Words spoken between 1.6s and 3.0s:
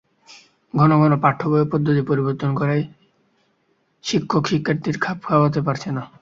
ও পদ্ধতি পরিবর্তন করায়